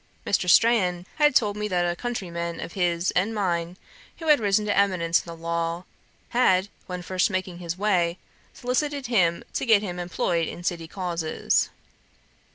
Mr. 0.25 0.49
Strahan 0.49 1.05
had 1.17 1.35
told 1.35 1.55
me 1.55 1.67
that 1.67 1.85
a 1.87 1.95
countryman 1.95 2.59
of 2.59 2.73
his 2.73 3.11
and 3.11 3.35
mine, 3.35 3.77
who 4.17 4.29
had 4.29 4.39
risen 4.39 4.65
to 4.65 4.75
eminence 4.75 5.19
in 5.23 5.27
the 5.27 5.35
law, 5.37 5.83
had, 6.29 6.69
when 6.87 7.03
first 7.03 7.29
making 7.29 7.59
his 7.59 7.77
way, 7.77 8.17
solicited 8.51 9.05
him 9.05 9.43
to 9.53 9.63
get 9.63 9.83
him 9.83 9.99
employed 9.99 10.47
in 10.47 10.63
city 10.63 10.87
causes. 10.87 11.69